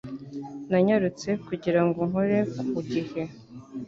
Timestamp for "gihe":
2.91-3.21